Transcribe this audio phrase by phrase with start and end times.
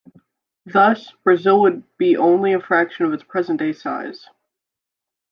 [0.65, 4.25] Thus, Brazil would be only a fraction of its present-day size.